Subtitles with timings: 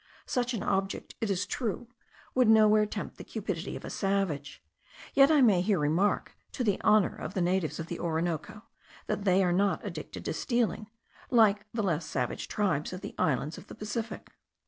[0.25, 1.87] Such an object, it is true,
[2.33, 4.63] would nowhere tempt the cupidity of a savage;
[5.13, 8.63] yet I may here remark, to the honor of the natives of the Orinoco,
[9.05, 10.89] that they are not addicted to stealing,
[11.29, 14.31] like the less savage tribes of the islands in the Pacific.